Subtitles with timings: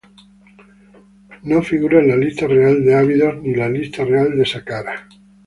[1.43, 5.07] No figura en la Lista Real de Abidos ni la Lista Real de Saqqara.